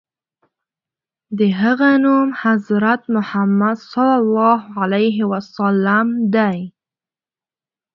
[1.37, 3.91] د هغه نوم حضرت محمد ص
[6.35, 6.59] دی.